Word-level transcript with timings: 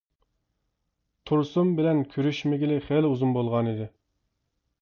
تۇرسۇن 1.31 1.75
بىلەن 1.81 2.01
كۆرۈشمىگىلى 2.15 2.81
خېلى 2.89 3.13
ئۇزۇن 3.13 3.37
بولغانىدى. 3.39 3.91